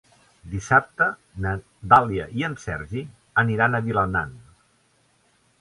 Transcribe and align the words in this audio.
Dissabte 0.53 1.07
na 1.43 1.51
Dàlia 1.93 2.27
i 2.39 2.47
en 2.49 2.57
Sergi 2.63 3.05
aniran 3.45 3.77
a 3.81 3.85
Vilanant. 3.91 4.37